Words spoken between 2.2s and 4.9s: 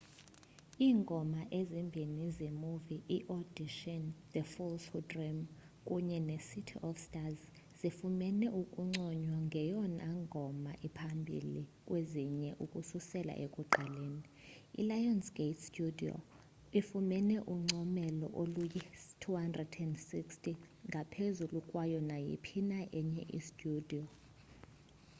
zemuvi iaudition the fools